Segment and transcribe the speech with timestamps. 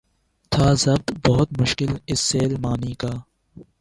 [0.51, 3.11] تھا ضبط بہت مشکل اس سیل معانی کا